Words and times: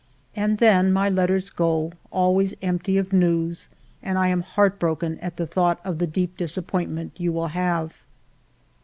And 0.35 0.57
then 0.57 0.91
my 0.91 1.09
letters 1.09 1.51
go, 1.51 1.91
always 2.09 2.55
empty 2.63 2.97
of 2.97 3.13
news, 3.13 3.69
and 4.01 4.17
I 4.17 4.29
am 4.29 4.41
heart 4.41 4.79
broken 4.79 5.19
at 5.19 5.37
the 5.37 5.45
thought 5.45 5.79
of 5.85 5.99
the 5.99 6.07
deep 6.07 6.37
disappointment 6.37 7.11
you 7.19 7.31
will 7.31 7.49
have." 7.49 8.01